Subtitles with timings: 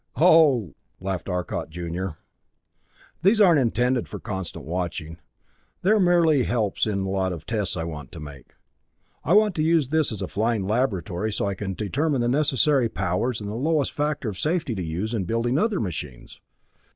[0.15, 2.17] "Oh," laughed Arcot junior,
[3.21, 5.19] "these aren't intended for constant watching.
[5.83, 8.55] They're merely helps in a lot of tests I want to make.
[9.23, 12.89] I want to use this as a flying laboratory so I can determine the necessary
[12.89, 16.41] powers and the lowest factor of safety to use in building other machines.